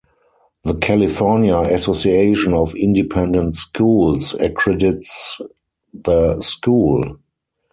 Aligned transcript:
The 0.63 0.73
California 0.73 1.55
Association 1.59 2.55
of 2.55 2.73
Independent 2.73 3.53
Schools 3.53 4.33
accredits 4.39 5.39
the 5.93 6.41
school. 6.41 7.19